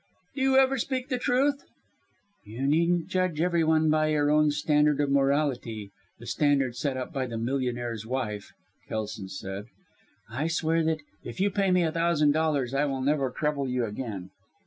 [0.33, 1.63] "Do you ever speak the truth?"
[2.43, 7.13] "You needn't judge every one by your own standard of morality the standard set up
[7.13, 8.51] by the millionaire's wife,"
[8.87, 9.65] Kelson said.
[10.27, 13.85] "I swear that if you pay me a thousand dollars I will never trouble you
[13.85, 14.31] again."